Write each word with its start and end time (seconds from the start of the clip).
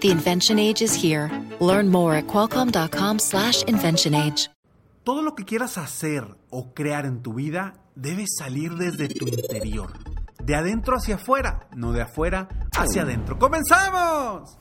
The 0.00 0.10
invention 0.10 0.58
age 0.58 0.82
is 0.82 0.94
here. 0.94 1.30
Learn 1.60 1.90
more 1.90 2.14
at 2.14 2.26
qualcomm.com/slash 2.26 3.64
invention 3.64 4.14
age. 4.14 4.48
Todo 5.04 5.22
lo 5.22 5.34
que 5.34 5.44
quieras 5.44 5.76
hacer 5.78 6.24
o 6.50 6.72
crear 6.72 7.04
en 7.04 7.22
tu 7.22 7.34
vida 7.34 7.74
debe 7.94 8.24
salir 8.26 8.76
desde 8.76 9.08
tu 9.08 9.26
interior. 9.28 9.92
De 10.42 10.54
adentro 10.54 10.96
hacia 10.96 11.16
afuera, 11.16 11.68
no 11.74 11.92
de 11.92 12.02
afuera 12.02 12.48
hacia 12.76 13.02
adentro. 13.02 13.38
¡Comenzamos! 13.38 14.56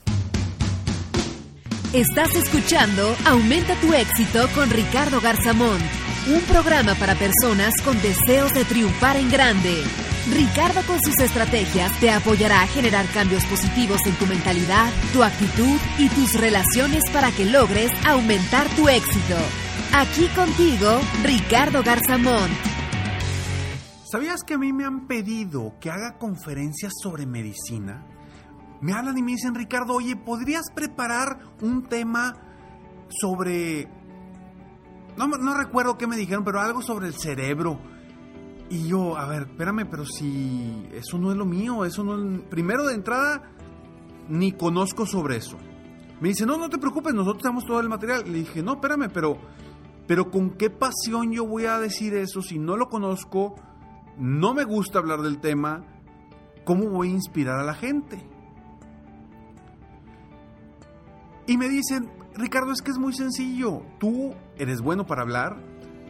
Estás 1.93 2.35
escuchando 2.35 3.15
Aumenta 3.25 3.73
tu 3.81 3.93
éxito 3.93 4.47
con 4.53 4.69
Ricardo 4.69 5.19
Garzamón, 5.21 5.79
un 6.27 6.41
programa 6.41 6.95
para 6.95 7.15
personas 7.15 7.73
con 7.83 7.99
deseos 8.01 8.53
de 8.53 8.63
triunfar 8.65 9.17
en 9.17 9.31
grande. 9.31 9.83
Ricardo 10.31 10.81
con 10.87 10.99
sus 11.01 11.17
estrategias 11.19 11.97
te 11.99 12.11
apoyará 12.11 12.61
a 12.61 12.67
generar 12.67 13.05
cambios 13.13 13.45
positivos 13.45 13.99
en 14.05 14.13
tu 14.15 14.25
mentalidad, 14.25 14.91
tu 15.13 15.23
actitud 15.23 15.79
y 15.97 16.09
tus 16.09 16.39
relaciones 16.39 17.03
para 17.11 17.31
que 17.31 17.45
logres 17.45 17.91
aumentar 18.05 18.67
tu 18.75 18.87
éxito. 18.87 19.35
Aquí 19.93 20.27
contigo, 20.35 20.99
Ricardo 21.23 21.83
Garzamón. 21.83 22.49
¿Sabías 24.11 24.43
que 24.43 24.55
a 24.55 24.57
mí 24.57 24.73
me 24.73 24.85
han 24.85 25.07
pedido 25.07 25.75
que 25.79 25.89
haga 25.89 26.17
conferencias 26.17 26.93
sobre 27.01 27.25
medicina? 27.25 28.05
me 28.81 28.93
hablan 28.93 29.17
y 29.17 29.21
me 29.21 29.31
dicen, 29.31 29.55
Ricardo, 29.55 29.93
oye, 29.93 30.15
¿podrías 30.15 30.71
preparar 30.73 31.39
un 31.61 31.83
tema 31.87 32.35
sobre... 33.09 33.87
No, 35.17 35.27
no 35.27 35.57
recuerdo 35.57 35.97
qué 35.97 36.07
me 36.07 36.15
dijeron, 36.15 36.45
pero 36.45 36.61
algo 36.61 36.81
sobre 36.81 37.07
el 37.07 37.13
cerebro. 37.13 37.79
Y 38.69 38.87
yo, 38.87 39.17
a 39.17 39.25
ver, 39.25 39.43
espérame, 39.43 39.87
pero 39.89 40.05
si 40.05 40.87
eso 40.93 41.17
no 41.17 41.31
es 41.31 41.37
lo 41.37 41.45
mío, 41.45 41.85
eso 41.85 42.03
no 42.03 42.15
es... 42.15 42.41
Primero 42.43 42.85
de 42.85 42.93
entrada, 42.93 43.51
ni 44.27 44.51
conozco 44.51 45.05
sobre 45.05 45.37
eso. 45.37 45.57
Me 46.21 46.29
dice, 46.29 46.45
no, 46.45 46.57
no 46.57 46.69
te 46.69 46.77
preocupes, 46.77 47.13
nosotros 47.13 47.41
tenemos 47.41 47.65
todo 47.65 47.79
el 47.79 47.89
material. 47.89 48.23
Le 48.25 48.39
dije, 48.39 48.61
no, 48.61 48.73
espérame, 48.73 49.09
pero, 49.11 49.37
pero 50.05 50.29
con 50.29 50.51
qué 50.51 50.69
pasión 50.69 51.31
yo 51.31 51.47
voy 51.47 51.65
a 51.65 51.79
decir 51.79 52.13
eso 52.13 52.41
si 52.41 52.59
no 52.59 52.77
lo 52.77 52.89
conozco, 52.89 53.55
no 54.17 54.53
me 54.53 54.65
gusta 54.65 54.99
hablar 54.99 55.21
del 55.21 55.39
tema, 55.39 55.83
¿cómo 56.63 56.89
voy 56.89 57.09
a 57.09 57.13
inspirar 57.13 57.59
a 57.59 57.63
la 57.63 57.73
gente? 57.73 58.23
Y 61.47 61.57
me 61.57 61.69
dicen, 61.69 62.11
Ricardo, 62.35 62.71
es 62.71 62.83
que 62.83 62.91
es 62.91 62.99
muy 62.99 63.13
sencillo. 63.13 63.81
Tú 63.99 64.35
eres 64.57 64.81
bueno 64.81 65.07
para 65.07 65.23
hablar, 65.23 65.57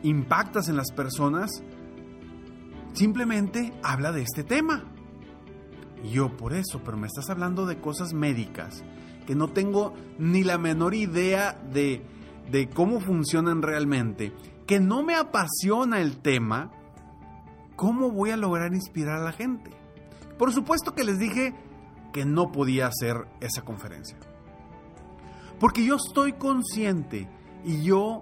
impactas 0.03 0.67
en 0.67 0.75
las 0.75 0.91
personas, 0.91 1.63
simplemente 2.93 3.73
habla 3.83 4.11
de 4.11 4.21
este 4.21 4.43
tema. 4.43 4.83
Y 6.03 6.11
yo, 6.11 6.35
por 6.37 6.53
eso, 6.53 6.81
pero 6.83 6.97
me 6.97 7.07
estás 7.07 7.29
hablando 7.29 7.65
de 7.65 7.79
cosas 7.79 8.13
médicas, 8.13 8.83
que 9.27 9.35
no 9.35 9.49
tengo 9.49 9.93
ni 10.17 10.43
la 10.43 10.57
menor 10.57 10.93
idea 10.93 11.53
de, 11.71 12.05
de 12.49 12.69
cómo 12.69 12.99
funcionan 12.99 13.61
realmente, 13.61 14.33
que 14.65 14.79
no 14.79 15.03
me 15.03 15.15
apasiona 15.15 15.99
el 15.99 16.17
tema, 16.17 16.71
¿cómo 17.75 18.11
voy 18.11 18.31
a 18.31 18.37
lograr 18.37 18.73
inspirar 18.73 19.21
a 19.21 19.25
la 19.25 19.31
gente? 19.31 19.71
Por 20.37 20.53
supuesto 20.53 20.95
que 20.95 21.03
les 21.03 21.19
dije 21.19 21.53
que 22.13 22.25
no 22.25 22.51
podía 22.51 22.87
hacer 22.87 23.27
esa 23.41 23.61
conferencia. 23.63 24.17
Porque 25.59 25.85
yo 25.85 25.95
estoy 25.95 26.33
consciente 26.33 27.27
y 27.65 27.83
yo 27.83 28.21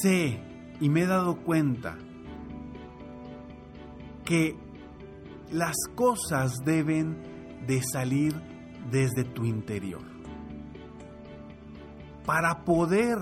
sé 0.00 0.42
y 0.80 0.88
me 0.88 1.02
he 1.02 1.06
dado 1.06 1.36
cuenta 1.36 1.96
que 4.24 4.56
las 5.50 5.76
cosas 5.94 6.52
deben 6.64 7.22
de 7.66 7.82
salir 7.82 8.34
desde 8.90 9.24
tu 9.24 9.44
interior. 9.44 10.02
Para 12.24 12.64
poder 12.64 13.18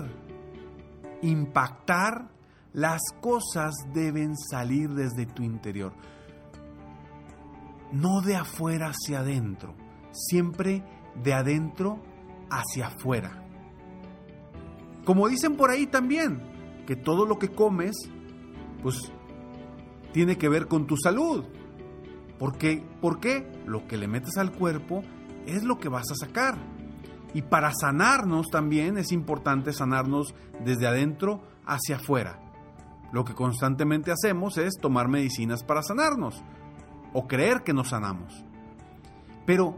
impactar, 1.21 2.29
las 2.73 3.01
cosas 3.19 3.73
deben 3.93 4.37
salir 4.37 4.89
desde 4.89 5.25
tu 5.25 5.43
interior. 5.43 5.93
No 7.91 8.21
de 8.21 8.35
afuera 8.35 8.91
hacia 8.91 9.19
adentro, 9.19 9.75
siempre 10.11 10.83
de 11.21 11.33
adentro 11.33 11.99
hacia 12.49 12.87
afuera. 12.87 13.43
Como 15.03 15.27
dicen 15.27 15.57
por 15.57 15.71
ahí 15.71 15.87
también, 15.87 16.41
que 16.85 16.95
todo 16.95 17.25
lo 17.25 17.37
que 17.37 17.49
comes, 17.49 17.95
pues 18.81 19.11
tiene 20.11 20.37
que 20.37 20.49
ver 20.49 20.67
con 20.67 20.87
tu 20.87 20.95
salud. 20.97 21.45
Porque, 22.37 22.83
¿Por 23.01 23.19
qué? 23.19 23.51
Lo 23.65 23.87
que 23.87 23.97
le 23.97 24.07
metes 24.07 24.37
al 24.37 24.51
cuerpo 24.51 25.03
es 25.45 25.63
lo 25.63 25.77
que 25.77 25.89
vas 25.89 26.09
a 26.11 26.15
sacar. 26.15 26.57
Y 27.33 27.43
para 27.43 27.71
sanarnos 27.73 28.47
también 28.49 28.97
es 28.97 29.11
importante 29.11 29.73
sanarnos 29.73 30.33
desde 30.63 30.87
adentro 30.87 31.41
hacia 31.65 31.97
afuera. 31.97 32.39
Lo 33.11 33.25
que 33.25 33.33
constantemente 33.33 34.11
hacemos 34.11 34.57
es 34.57 34.73
tomar 34.81 35.07
medicinas 35.07 35.63
para 35.63 35.83
sanarnos 35.83 36.43
o 37.13 37.27
creer 37.27 37.63
que 37.63 37.73
nos 37.73 37.89
sanamos. 37.89 38.43
Pero 39.45 39.77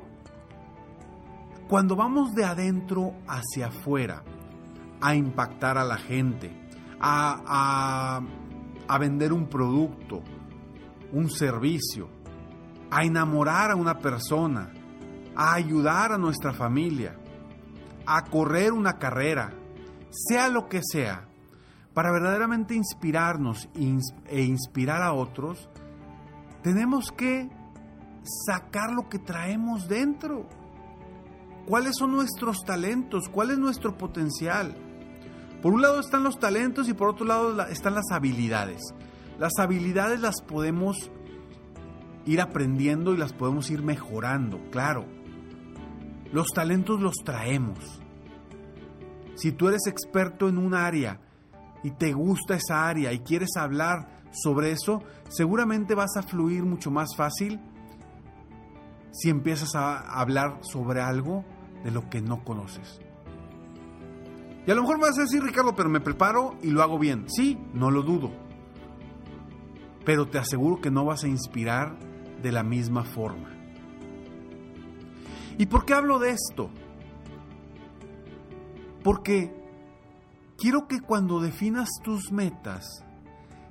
cuando 1.68 1.96
vamos 1.96 2.34
de 2.34 2.46
adentro 2.46 3.14
hacia 3.28 3.68
afuera 3.68 4.24
a 5.02 5.16
impactar 5.16 5.78
a 5.78 5.84
la 5.84 5.98
gente, 5.98 6.52
a, 7.00 7.42
a, 7.46 8.22
vender 9.00 9.34
un 9.34 9.48
producto, 9.48 10.22
un 11.12 11.30
servicio, 11.30 12.10
a 12.92 13.04
enamorar 13.04 13.72
a 13.72 13.76
una 13.76 14.00
persona, 14.00 14.72
a 15.36 15.54
ayudar 15.54 16.12
a 16.12 16.18
nuestra 16.18 16.54
familia, 16.54 17.18
a 18.06 18.24
correr 18.26 18.72
una 18.72 19.00
carrera, 19.00 19.54
sea 20.12 20.48
lo 20.48 20.70
que 20.70 20.82
sea, 20.84 21.28
para 21.94 22.12
verdaderamente 22.12 22.76
inspirarnos 22.76 23.70
e 23.76 24.42
inspirar 24.42 25.02
a 25.02 25.14
otros, 25.14 25.70
tenemos 26.62 27.12
que 27.12 27.50
sacar 28.46 28.92
lo 28.92 29.10
que 29.10 29.20
traemos 29.20 29.88
dentro 29.88 30.48
cuáles 31.68 31.96
son 31.98 32.12
nuestros 32.12 32.64
talentos, 32.66 33.30
cuál 33.30 33.52
es 33.52 33.58
nuestro 33.58 33.98
potencial. 33.98 34.76
Por 35.64 35.74
un 35.74 35.82
lado 35.82 36.02
están 36.02 36.26
los 36.26 36.40
talentos 36.40 36.90
y 36.90 36.94
por 36.94 37.08
otro 37.08 37.26
lado 37.26 37.66
están 37.68 37.96
las 37.96 38.12
habilidades. 38.12 38.82
Las 39.40 39.54
habilidades 39.58 40.20
las 40.20 40.42
podemos 40.42 41.10
ir 42.26 42.42
aprendiendo 42.42 43.14
y 43.14 43.18
las 43.18 43.32
podemos 43.32 43.72
ir 43.72 43.82
mejorando, 43.82 44.60
claro. 44.72 45.06
Los 46.34 46.48
talentos 46.54 47.00
los 47.00 47.16
traemos. 47.24 48.02
Si 49.36 49.54
tú 49.54 49.70
eres 49.70 49.88
experto 49.88 50.50
en 50.50 50.58
un 50.58 50.74
área 50.74 51.22
y 51.82 51.92
te 51.92 52.12
gusta 52.12 52.56
esa 52.56 52.86
área 52.90 53.14
y 53.14 53.20
quieres 53.20 53.56
hablar 53.58 54.22
sobre 54.32 54.72
eso, 54.72 55.02
seguramente 55.30 55.96
vas 55.96 56.18
a 56.18 56.24
fluir 56.24 56.64
mucho 56.64 56.92
más 56.92 57.16
fácil 57.16 57.62
si 59.14 59.30
empiezas 59.30 59.76
a 59.76 60.20
hablar 60.20 60.60
sobre 60.62 61.00
algo 61.00 61.46
de 61.86 61.92
lo 61.92 62.10
que 62.10 62.22
no 62.22 62.44
conoces. 62.44 63.00
Y 64.66 64.72
a 64.72 64.76
lo 64.76 64.82
mejor 64.82 64.98
me 64.98 65.08
vas 65.08 65.18
a 65.18 65.24
decir, 65.24 65.44
Ricardo, 65.44 65.76
pero 65.76 65.90
me 65.90 66.00
preparo 66.00 66.56
y 66.62 66.70
lo 66.70 66.82
hago 66.82 66.98
bien. 66.98 67.26
Sí, 67.28 67.58
no 67.74 67.92
lo 67.92 68.02
dudo. 68.02 68.32
Pero 70.06 70.28
te 70.28 70.38
aseguro 70.38 70.80
que 70.82 70.92
no 70.92 71.06
vas 71.06 71.24
a 71.24 71.28
inspirar 71.28 71.98
de 72.42 72.52
la 72.52 72.64
misma 72.64 73.04
forma. 73.04 73.50
¿Y 75.58 75.66
por 75.66 75.86
qué 75.86 75.94
hablo 75.94 76.20
de 76.20 76.32
esto? 76.32 76.70
Porque 79.04 79.54
quiero 80.58 80.88
que 80.88 81.02
cuando 81.02 81.40
definas 81.40 81.90
tus 82.04 82.32
metas, 82.32 83.04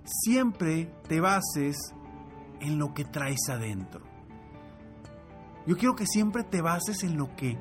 siempre 0.05 0.93
te 1.09 1.21
bases 1.21 1.77
en 2.61 2.79
lo 2.79 2.93
que 2.95 3.05
traes 3.05 3.49
adentro. 3.49 4.03
Yo 5.67 5.77
quiero 5.77 5.95
que 5.95 6.07
siempre 6.07 6.45
te 6.45 6.61
bases 6.61 7.03
en 7.03 7.17
lo 7.17 7.35
que 7.35 7.57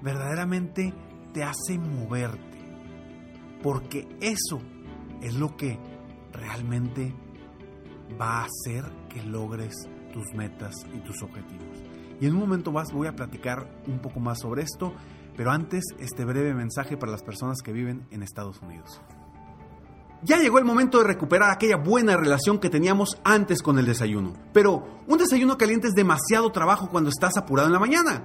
verdaderamente 0.00 0.94
te 1.32 1.42
hace 1.42 1.78
moverte. 1.78 2.51
Porque 3.62 4.08
eso 4.20 4.60
es 5.20 5.34
lo 5.34 5.56
que 5.56 5.78
realmente 6.32 7.14
va 8.20 8.40
a 8.40 8.44
hacer 8.44 8.84
que 9.08 9.22
logres 9.22 9.74
tus 10.12 10.26
metas 10.34 10.74
y 10.94 11.00
tus 11.00 11.22
objetivos. 11.22 11.82
Y 12.20 12.26
en 12.26 12.34
un 12.34 12.40
momento 12.40 12.72
más 12.72 12.92
voy 12.92 13.08
a 13.08 13.16
platicar 13.16 13.82
un 13.86 13.98
poco 13.98 14.20
más 14.20 14.40
sobre 14.40 14.62
esto, 14.62 14.92
Pero 15.34 15.50
antes, 15.50 15.82
este 15.98 16.26
breve 16.26 16.52
mensaje 16.52 16.98
para 16.98 17.10
las 17.10 17.22
personas 17.22 17.62
que 17.62 17.72
viven 17.72 18.06
en 18.10 18.22
Estados 18.22 18.60
Unidos. 18.60 19.00
Ya 20.22 20.36
llegó 20.36 20.58
el 20.58 20.64
momento 20.64 20.98
de 20.98 21.04
recuperar 21.04 21.50
aquella 21.50 21.76
buena 21.76 22.16
relación 22.16 22.58
que 22.58 22.70
teníamos 22.70 23.18
antes 23.24 23.62
con 23.62 23.78
el 23.78 23.86
desayuno. 23.86 24.34
Pero 24.52 24.86
un 25.08 25.18
desayuno 25.18 25.58
caliente 25.58 25.88
es 25.88 25.94
demasiado 25.94 26.52
trabajo 26.52 26.88
cuando 26.90 27.10
estás 27.10 27.36
apurado 27.36 27.66
en 27.66 27.72
la 27.72 27.80
mañana. 27.80 28.24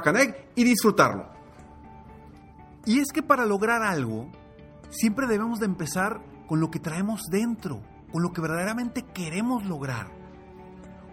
y 0.55 0.63
disfrutarlo. 0.63 1.29
Y 2.85 2.99
es 2.99 3.11
que 3.13 3.21
para 3.21 3.45
lograr 3.45 3.83
algo, 3.83 4.29
siempre 4.89 5.27
debemos 5.27 5.59
de 5.59 5.65
empezar 5.65 6.21
con 6.47 6.59
lo 6.59 6.71
que 6.71 6.79
traemos 6.79 7.21
dentro, 7.29 7.81
con 8.11 8.23
lo 8.23 8.31
que 8.31 8.41
verdaderamente 8.41 9.03
queremos 9.13 9.65
lograr. 9.65 10.07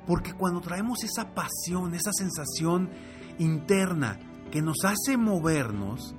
Porque 0.06 0.32
cuando 0.32 0.60
traemos 0.60 1.04
esa 1.04 1.34
pasión, 1.34 1.94
esa 1.94 2.12
sensación 2.12 2.90
interna 3.38 4.18
que 4.50 4.62
nos 4.62 4.78
hace 4.84 5.16
movernos, 5.16 6.14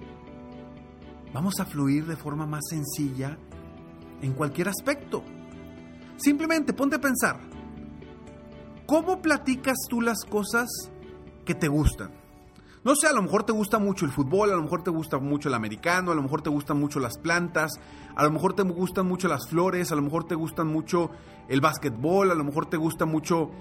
vamos 1.33 1.59
a 1.59 1.65
fluir 1.65 2.05
de 2.05 2.15
forma 2.15 2.45
más 2.45 2.65
sencilla 2.69 3.37
en 4.21 4.33
cualquier 4.33 4.69
aspecto. 4.69 5.23
Simplemente 6.17 6.73
ponte 6.73 6.97
a 6.97 7.01
pensar, 7.01 7.39
¿cómo 8.85 9.21
platicas 9.21 9.77
tú 9.89 10.01
las 10.01 10.23
cosas 10.23 10.69
que 11.45 11.55
te 11.55 11.67
gustan? 11.67 12.18
No 12.83 12.95
sé, 12.95 13.07
a 13.07 13.13
lo 13.13 13.21
mejor 13.21 13.43
te 13.43 13.51
gusta 13.51 13.77
mucho 13.77 14.05
el 14.05 14.11
fútbol, 14.11 14.51
a 14.51 14.55
lo 14.55 14.63
mejor 14.63 14.83
te 14.83 14.89
gusta 14.89 15.19
mucho 15.19 15.49
el 15.49 15.55
americano, 15.55 16.11
a 16.11 16.15
lo 16.15 16.21
mejor 16.21 16.41
te 16.41 16.49
gustan 16.49 16.79
mucho 16.79 16.99
las 16.99 17.17
plantas, 17.17 17.73
a 18.15 18.23
lo 18.23 18.31
mejor 18.31 18.53
te 18.53 18.63
gustan 18.63 19.05
mucho 19.05 19.27
las 19.27 19.49
flores, 19.49 19.91
a 19.91 19.95
lo 19.95 20.01
mejor 20.01 20.25
te 20.25 20.35
gustan 20.35 20.67
mucho 20.67 21.09
el 21.49 21.59
básquetbol, 21.59 22.31
a 22.31 22.35
lo 22.35 22.43
mejor 22.45 22.67
te 22.67 22.77
gusta 22.77 23.05
mucho 23.05 23.51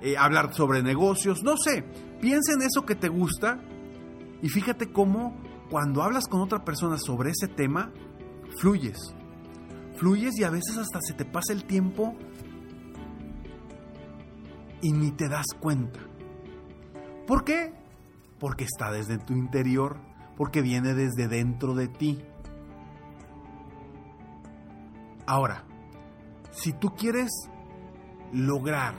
eh, 0.00 0.16
hablar 0.16 0.54
sobre 0.54 0.82
negocios, 0.82 1.42
no 1.42 1.56
sé. 1.58 1.84
Piensa 2.20 2.52
en 2.54 2.62
eso 2.62 2.86
que 2.86 2.94
te 2.94 3.08
gusta 3.08 3.60
y 4.40 4.48
fíjate 4.48 4.90
cómo 4.90 5.36
cuando 5.70 6.02
hablas 6.02 6.26
con 6.26 6.40
otra 6.40 6.64
persona 6.64 6.96
sobre 6.98 7.30
ese 7.30 7.48
tema, 7.48 7.92
fluyes. 8.58 9.14
Fluyes 9.96 10.38
y 10.38 10.44
a 10.44 10.50
veces 10.50 10.78
hasta 10.78 11.00
se 11.02 11.12
te 11.12 11.24
pasa 11.26 11.52
el 11.52 11.64
tiempo 11.64 12.16
y 14.80 14.92
ni 14.92 15.12
te 15.12 15.28
das 15.28 15.46
cuenta. 15.60 16.00
¿Por 17.26 17.44
qué? 17.44 17.81
Porque 18.42 18.64
está 18.64 18.90
desde 18.90 19.16
tu 19.16 19.32
interior, 19.32 19.96
porque 20.36 20.60
viene 20.60 20.92
desde 20.92 21.28
dentro 21.28 21.74
de 21.74 21.88
ti. 21.88 22.20
Ahora, 25.26 25.64
si 26.50 26.72
tú 26.72 26.90
quieres 26.90 27.30
lograr 28.32 28.94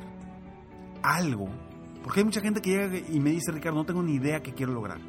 algo, 1.01 1.49
porque 2.03 2.21
hay 2.21 2.25
mucha 2.25 2.39
gente 2.39 2.61
que 2.61 2.69
llega 2.69 2.97
y 2.97 3.19
me 3.19 3.31
dice, 3.31 3.51
Ricardo, 3.51 3.79
no 3.79 3.85
tengo 3.85 4.01
ni 4.01 4.13
idea 4.13 4.41
qué 4.41 4.53
quiero 4.53 4.71
lograr. 4.71 4.99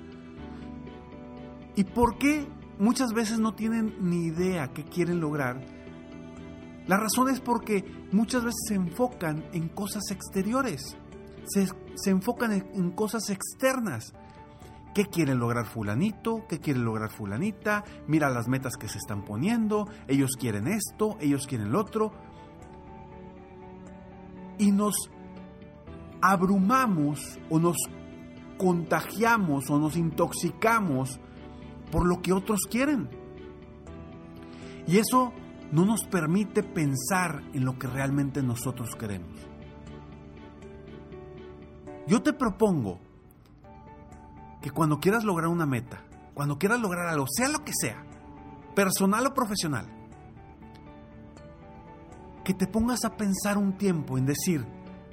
¿Y 1.76 1.84
por 1.84 2.18
qué 2.18 2.46
muchas 2.78 3.12
veces 3.12 3.38
no 3.38 3.54
tienen 3.54 3.94
ni 4.00 4.26
idea 4.26 4.72
qué 4.72 4.84
quieren 4.84 5.20
lograr? 5.20 5.60
La 6.88 6.96
razón 6.98 7.28
es 7.30 7.40
porque 7.40 7.84
muchas 8.10 8.42
veces 8.42 8.60
se 8.68 8.74
enfocan 8.74 9.44
en 9.52 9.68
cosas 9.68 10.10
exteriores, 10.10 10.96
se, 11.46 11.68
se 11.94 12.10
enfocan 12.10 12.52
en, 12.52 12.66
en 12.74 12.90
cosas 12.90 13.30
externas. 13.30 14.12
¿Qué 14.94 15.06
quiere 15.06 15.34
lograr 15.34 15.66
fulanito? 15.66 16.46
¿Qué 16.48 16.60
quiere 16.60 16.78
lograr 16.78 17.10
fulanita? 17.10 17.82
Mira 18.06 18.30
las 18.30 18.46
metas 18.46 18.76
que 18.76 18.88
se 18.88 18.98
están 18.98 19.24
poniendo. 19.24 19.88
Ellos 20.06 20.30
quieren 20.38 20.68
esto, 20.68 21.16
ellos 21.20 21.48
quieren 21.48 21.72
lo 21.72 21.80
otro. 21.80 22.12
Y 24.56 24.70
nos 24.70 25.10
abrumamos 26.22 27.40
o 27.50 27.58
nos 27.58 27.76
contagiamos 28.56 29.68
o 29.68 29.80
nos 29.80 29.96
intoxicamos 29.96 31.18
por 31.90 32.06
lo 32.06 32.22
que 32.22 32.32
otros 32.32 32.60
quieren. 32.70 33.08
Y 34.86 34.98
eso 34.98 35.32
no 35.72 35.84
nos 35.84 36.04
permite 36.04 36.62
pensar 36.62 37.42
en 37.52 37.64
lo 37.64 37.76
que 37.80 37.88
realmente 37.88 38.44
nosotros 38.44 38.94
queremos. 38.94 39.40
Yo 42.06 42.22
te 42.22 42.32
propongo 42.32 43.00
que 44.64 44.70
cuando 44.70 44.98
quieras 44.98 45.24
lograr 45.24 45.50
una 45.50 45.66
meta, 45.66 46.02
cuando 46.32 46.58
quieras 46.58 46.80
lograr 46.80 47.06
algo, 47.06 47.26
sea 47.28 47.50
lo 47.50 47.62
que 47.66 47.72
sea, 47.78 48.02
personal 48.74 49.26
o 49.26 49.34
profesional, 49.34 49.84
que 52.42 52.54
te 52.54 52.66
pongas 52.66 53.04
a 53.04 53.14
pensar 53.14 53.58
un 53.58 53.76
tiempo 53.76 54.16
en 54.16 54.24
decir, 54.24 54.64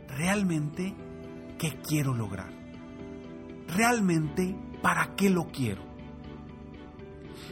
realmente, 0.08 0.96
¿qué 1.60 1.78
quiero 1.86 2.14
lograr? 2.14 2.50
Realmente, 3.68 4.58
¿para 4.82 5.18
qué 5.18 5.30
lo 5.30 5.48
quiero? 5.48 5.84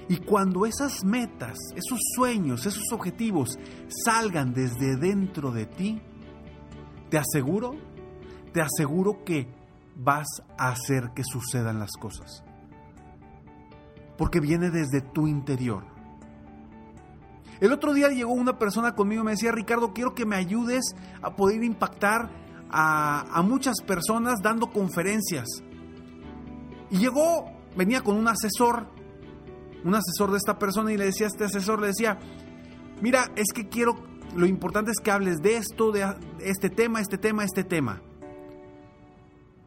Y 0.08 0.20
cuando 0.20 0.66
esas 0.66 1.04
metas, 1.04 1.58
esos 1.76 2.00
sueños, 2.16 2.66
esos 2.66 2.94
objetivos 2.94 3.60
salgan 4.06 4.54
desde 4.54 4.96
dentro 4.96 5.52
de 5.52 5.66
ti, 5.66 6.02
te 7.10 7.18
aseguro, 7.18 7.76
te 8.54 8.62
aseguro 8.62 9.26
que 9.26 9.59
vas 10.00 10.28
a 10.58 10.70
hacer 10.70 11.12
que 11.14 11.24
sucedan 11.24 11.80
las 11.80 11.92
cosas. 12.00 12.44
Porque 14.18 14.40
viene 14.40 14.70
desde 14.70 15.02
tu 15.02 15.28
interior. 15.28 15.84
El 17.60 17.74
otro 17.74 17.94
día 17.94 18.08
llegó 18.10 18.32
una 18.32 18.58
persona 18.58 18.96
conmigo 18.96 19.22
y 19.22 19.26
me 19.26 19.32
decía, 19.32 19.52
Ricardo, 19.52 19.94
quiero 19.94 20.16
que 20.16 20.26
me 20.26 20.38
ayudes 20.38 20.96
a 21.22 21.36
poder 21.36 21.64
impactar 21.64 22.30
a, 22.72 23.42
muchas 23.44 23.82
personas 23.86 24.36
dando 24.42 24.72
conferencias. 24.72 25.48
Y 26.90 26.98
llegó, 26.98 27.52
venía 27.76 28.02
con 28.02 28.16
un 28.16 28.28
asesor, 28.28 28.88
un 29.84 29.96
asesor 29.96 30.32
de 30.32 30.38
esta 30.38 30.58
persona 30.58 30.94
y 30.94 30.98
le 30.98 31.06
decía 31.06 31.26
a 31.26 31.30
este 31.30 31.44
asesor, 31.46 31.82
le 31.82 31.88
decía, 31.88 32.18
mira, 33.02 33.32
es 33.36 33.52
que 33.54 33.68
quiero, 33.68 33.96
lo 34.36 34.46
importante 34.46 34.92
es 34.92 35.00
que 35.04 35.12
hables 35.12 35.42
de 35.42 35.58
esto, 35.58 35.92
de 35.92 36.08
este 36.40 36.70
tema, 36.70 37.02
este 37.02 37.18
tema, 37.18 37.44
este 37.44 37.66
tema. 37.66 38.02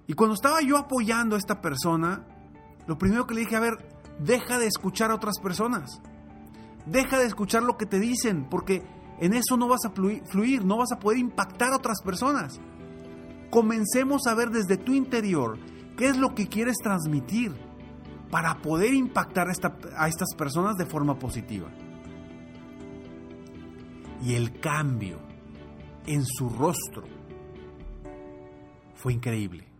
Y 0.07 0.15
cuando 0.15 0.35
estaba 0.35 0.61
yo 0.63 0.77
apoyando 0.79 1.37
a 1.37 1.39
esta 1.39 1.61
persona, 1.61 2.27
lo 2.87 2.99
primero 2.99 3.27
que 3.27 3.35
le 3.35 3.41
dije, 3.43 3.57
a 3.57 3.61
ver, 3.61 3.79
deja 4.19 4.59
de 4.59 4.67
escuchar 4.67 5.11
a 5.11 5.15
otras 5.15 5.39
personas. 5.41 6.01
Deja 6.87 7.19
de 7.19 7.27
escuchar 7.27 7.63
lo 7.63 7.77
que 7.77 7.87
te 7.87 8.01
dicen, 8.01 8.49
porque 8.51 8.83
en 9.21 9.35
eso 9.35 9.57
no 9.57 9.69
vas 9.69 9.85
a 9.85 9.91
fluir, 9.91 10.65
no 10.65 10.79
vas 10.79 10.93
a 10.93 10.99
poder 10.99 11.19
impactar 11.19 11.73
a 11.73 11.77
otras 11.77 12.03
personas. 12.03 12.61
Comencemos 13.51 14.27
a 14.27 14.35
ver 14.35 14.51
desde 14.51 14.77
tu 14.77 14.95
interior 14.95 15.59
qué 15.97 16.09
es 16.09 16.17
lo 16.17 16.35
que 16.35 16.49
quieres 16.49 16.79
transmitir 16.79 17.53
para 18.31 18.61
poder 18.63 18.95
impactar 18.95 19.47
a, 19.49 19.53
a 19.97 20.09
estas 20.09 20.35
personas 20.37 20.77
de 20.77 20.87
forma 20.87 21.19
positiva. 21.19 21.71
Y 24.23 24.35
el 24.35 24.59
cambio 24.59 25.19
en 26.07 26.25
su 26.25 26.49
rostro 26.49 27.05
fue 28.95 29.13
increíble 29.13 29.72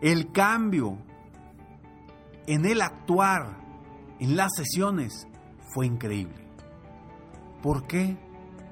el 0.00 0.32
cambio 0.32 0.98
en 2.46 2.64
el 2.64 2.80
actuar, 2.80 3.56
en 4.20 4.36
las 4.36 4.52
sesiones, 4.56 5.26
fue 5.74 5.86
increíble. 5.86 6.46
¿Por 7.62 7.86
qué? 7.86 8.16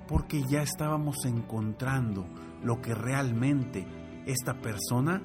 Porque 0.06 0.42
ya 0.42 0.62
estábamos 0.62 1.16
encontrando 1.24 2.26
lo 2.62 2.80
que 2.80 2.94
realmente 2.94 3.86
esta 4.26 4.60
persona 4.60 5.22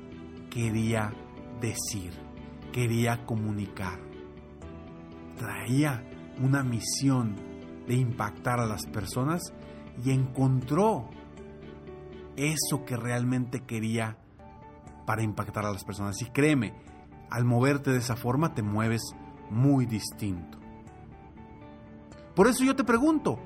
quería 0.49 1.13
decir, 1.61 2.13
quería 2.71 3.25
comunicar. 3.25 3.99
Traía 5.37 6.03
una 6.41 6.63
misión 6.63 7.35
de 7.87 7.95
impactar 7.95 8.59
a 8.59 8.65
las 8.65 8.85
personas 8.87 9.41
y 10.03 10.11
encontró 10.11 11.09
eso 12.35 12.85
que 12.85 12.95
realmente 12.95 13.61
quería 13.61 14.17
para 15.09 15.23
impactar 15.23 15.65
a 15.65 15.71
las 15.71 15.83
personas. 15.83 16.21
Y 16.21 16.25
créeme, 16.25 16.75
al 17.31 17.43
moverte 17.43 17.89
de 17.89 17.97
esa 17.97 18.15
forma 18.15 18.53
te 18.53 18.61
mueves 18.61 19.01
muy 19.49 19.87
distinto. 19.87 20.59
Por 22.35 22.45
eso 22.45 22.63
yo 22.63 22.75
te 22.75 22.83
pregunto, 22.83 23.39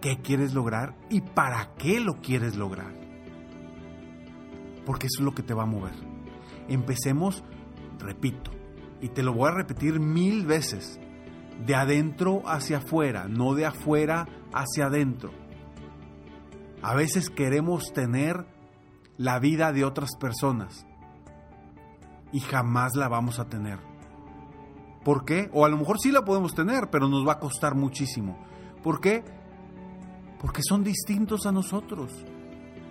¿qué 0.00 0.20
quieres 0.20 0.52
lograr 0.52 0.96
y 1.10 1.20
para 1.20 1.76
qué 1.78 2.00
lo 2.00 2.20
quieres 2.20 2.56
lograr? 2.56 2.92
Porque 4.84 5.06
eso 5.06 5.20
es 5.20 5.24
lo 5.24 5.32
que 5.32 5.44
te 5.44 5.54
va 5.54 5.62
a 5.62 5.66
mover. 5.66 5.94
Empecemos, 6.66 7.44
repito, 8.00 8.50
y 9.00 9.10
te 9.10 9.22
lo 9.22 9.32
voy 9.32 9.50
a 9.50 9.54
repetir 9.54 10.00
mil 10.00 10.44
veces, 10.44 10.98
de 11.64 11.76
adentro 11.76 12.42
hacia 12.46 12.78
afuera, 12.78 13.28
no 13.28 13.54
de 13.54 13.66
afuera 13.66 14.26
hacia 14.52 14.86
adentro. 14.86 15.30
A 16.82 16.96
veces 16.96 17.30
queremos 17.30 17.92
tener 17.92 18.44
la 19.16 19.38
vida 19.38 19.72
de 19.72 19.84
otras 19.84 20.16
personas 20.16 20.86
y 22.32 22.40
jamás 22.40 22.96
la 22.96 23.08
vamos 23.08 23.38
a 23.38 23.48
tener. 23.48 23.78
¿Por 25.04 25.24
qué? 25.24 25.50
O 25.52 25.64
a 25.64 25.68
lo 25.68 25.76
mejor 25.76 26.00
sí 26.00 26.10
la 26.10 26.24
podemos 26.24 26.54
tener, 26.54 26.90
pero 26.90 27.08
nos 27.08 27.26
va 27.26 27.34
a 27.34 27.38
costar 27.38 27.74
muchísimo. 27.74 28.38
¿Por 28.82 29.00
qué? 29.00 29.22
Porque 30.40 30.62
son 30.66 30.82
distintos 30.82 31.46
a 31.46 31.52
nosotros. 31.52 32.10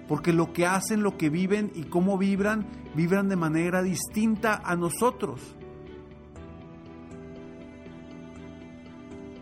Porque 0.07 0.31
lo 0.31 0.53
que 0.53 0.65
hacen, 0.65 1.01
lo 1.01 1.17
que 1.17 1.29
viven 1.29 1.71
y 1.75 1.83
cómo 1.83 2.17
vibran, 2.17 2.67
vibran 2.95 3.29
de 3.29 3.35
manera 3.35 3.81
distinta 3.81 4.61
a 4.63 4.75
nosotros. 4.75 5.55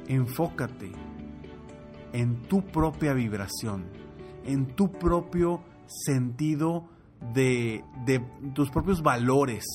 Enfócate 0.07 0.91
en 2.13 2.41
tu 2.43 2.63
propia 2.65 3.13
vibración, 3.13 3.85
en 4.45 4.67
tu 4.75 4.91
propio 4.91 5.61
sentido 6.05 6.89
de, 7.33 7.83
de 8.05 8.19
tus 8.53 8.69
propios 8.69 9.01
valores, 9.01 9.65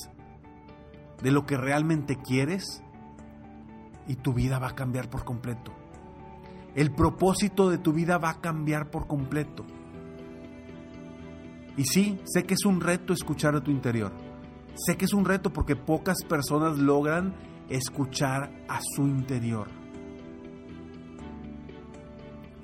de 1.22 1.30
lo 1.30 1.46
que 1.46 1.56
realmente 1.56 2.16
quieres 2.16 2.82
y 4.08 4.16
tu 4.16 4.32
vida 4.32 4.58
va 4.58 4.68
a 4.68 4.74
cambiar 4.74 5.08
por 5.10 5.24
completo. 5.24 5.72
El 6.74 6.92
propósito 6.92 7.70
de 7.70 7.78
tu 7.78 7.92
vida 7.92 8.18
va 8.18 8.30
a 8.30 8.40
cambiar 8.40 8.90
por 8.90 9.06
completo. 9.06 9.64
Y 11.76 11.84
sí, 11.84 12.20
sé 12.24 12.44
que 12.44 12.54
es 12.54 12.64
un 12.64 12.80
reto 12.80 13.12
escuchar 13.12 13.54
a 13.54 13.62
tu 13.62 13.70
interior. 13.70 14.12
Sé 14.74 14.96
que 14.96 15.06
es 15.06 15.14
un 15.14 15.24
reto 15.24 15.52
porque 15.52 15.74
pocas 15.76 16.22
personas 16.28 16.78
logran 16.78 17.34
escuchar 17.68 18.50
a 18.68 18.80
su 18.80 19.06
interior. 19.06 19.68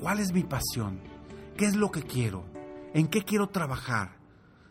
¿Cuál 0.00 0.21
es 0.21 0.32
mi 0.32 0.42
pasión? 0.42 1.00
¿Qué 1.56 1.66
es 1.66 1.76
lo 1.76 1.90
que 1.90 2.02
quiero? 2.02 2.51
¿En 2.94 3.08
qué 3.08 3.22
quiero 3.22 3.49
trabajar? 3.49 4.16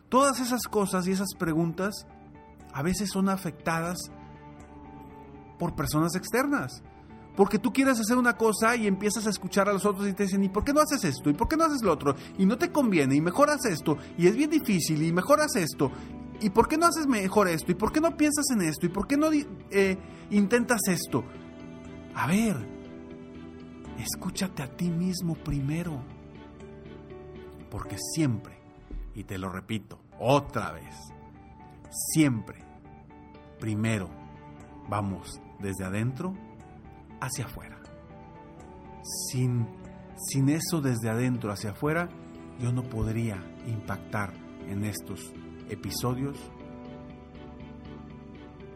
Todas 0.08 0.40
esas 0.40 0.62
cosas 0.64 1.06
y 1.06 1.12
esas 1.12 1.34
preguntas 1.38 2.06
a 2.72 2.82
veces 2.82 3.10
son 3.10 3.28
afectadas 3.28 3.98
por 5.58 5.74
personas 5.74 6.14
externas. 6.14 6.82
Porque 7.36 7.58
tú 7.58 7.72
quieres 7.72 7.98
hacer 7.98 8.18
una 8.18 8.36
cosa 8.36 8.76
y 8.76 8.86
empiezas 8.86 9.26
a 9.26 9.30
escuchar 9.30 9.68
a 9.68 9.72
los 9.72 9.86
otros 9.86 10.06
y 10.06 10.12
te 10.12 10.24
dicen, 10.24 10.44
¿y 10.44 10.50
por 10.50 10.64
qué 10.64 10.72
no 10.72 10.80
haces 10.80 11.02
esto? 11.04 11.30
¿Y 11.30 11.32
por 11.32 11.48
qué 11.48 11.56
no 11.56 11.64
haces 11.64 11.82
lo 11.82 11.92
otro? 11.92 12.14
Y 12.36 12.44
no 12.44 12.58
te 12.58 12.70
conviene, 12.70 13.14
y 13.16 13.20
mejor 13.22 13.48
haces 13.48 13.72
esto, 13.72 13.96
y 14.18 14.26
es 14.26 14.36
bien 14.36 14.50
difícil, 14.50 15.02
y 15.02 15.12
mejor 15.12 15.40
haces 15.40 15.70
esto. 15.70 15.90
¿Y 16.40 16.50
por 16.50 16.68
qué 16.68 16.76
no 16.76 16.86
haces 16.86 17.06
mejor 17.06 17.48
esto? 17.48 17.72
¿Y 17.72 17.74
por 17.74 17.90
qué 17.90 18.00
no 18.00 18.16
piensas 18.16 18.44
en 18.50 18.62
esto? 18.62 18.84
¿Y 18.84 18.90
por 18.90 19.06
qué 19.06 19.16
no 19.16 19.28
eh, 19.32 19.96
intentas 20.30 20.80
esto? 20.88 21.24
A 22.14 22.26
ver, 22.26 22.56
escúchate 23.98 24.62
a 24.62 24.76
ti 24.76 24.90
mismo 24.90 25.34
primero. 25.34 26.02
Porque 27.72 27.96
siempre, 27.98 28.58
y 29.14 29.24
te 29.24 29.38
lo 29.38 29.48
repito 29.48 29.98
otra 30.20 30.72
vez, 30.72 30.94
siempre, 32.12 32.62
primero, 33.58 34.10
vamos 34.90 35.40
desde 35.58 35.86
adentro 35.86 36.34
hacia 37.18 37.46
afuera. 37.46 37.80
Sin, 39.30 39.66
sin 40.18 40.50
eso 40.50 40.82
desde 40.82 41.08
adentro 41.08 41.50
hacia 41.50 41.70
afuera, 41.70 42.10
yo 42.60 42.72
no 42.72 42.82
podría 42.82 43.42
impactar 43.66 44.34
en 44.68 44.84
estos 44.84 45.32
episodios 45.70 46.36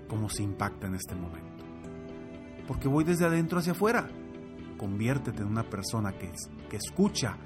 como 0.08 0.30
se 0.30 0.42
impacta 0.42 0.86
en 0.86 0.94
este 0.94 1.14
momento. 1.14 1.66
Porque 2.66 2.88
voy 2.88 3.04
desde 3.04 3.26
adentro 3.26 3.58
hacia 3.58 3.72
afuera. 3.72 4.08
Conviértete 4.78 5.42
en 5.42 5.48
una 5.48 5.64
persona 5.64 6.12
que, 6.12 6.32
que 6.70 6.78
escucha 6.78 7.36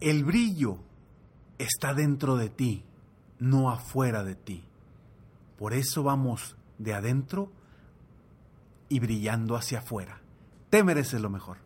El 0.00 0.24
brillo 0.24 0.78
está 1.58 1.92
dentro 1.92 2.36
de 2.36 2.48
ti, 2.48 2.84
no 3.38 3.70
afuera 3.70 4.24
de 4.24 4.34
ti. 4.34 4.64
Por 5.58 5.74
eso 5.74 6.02
vamos 6.02 6.56
de 6.78 6.94
adentro 6.94 7.52
y 8.88 8.98
brillando 8.98 9.56
hacia 9.56 9.80
afuera. 9.80 10.22
Te 10.70 10.82
mereces 10.82 11.20
lo 11.20 11.28
mejor. 11.28 11.58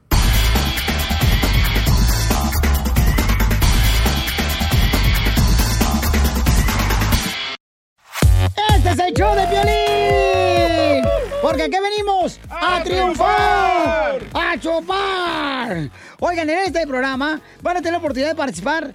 Este 8.75 8.91
es 8.91 8.99
el 8.99 9.15
show 9.15 9.37
de 9.37 9.47
Piolín. 9.47 11.05
Porque 11.41 11.63
aquí 11.63 11.77
venimos 11.81 12.41
a, 12.51 12.83
triunfar, 12.83 14.19
a 14.33 14.59
chupar. 14.59 15.34
Oigan, 16.21 16.51
en 16.51 16.59
este 16.59 16.87
programa 16.87 17.41
van 17.63 17.77
a 17.77 17.81
tener 17.81 17.93
la 17.93 17.99
oportunidad 17.99 18.31
de 18.31 18.37
participar 18.37 18.95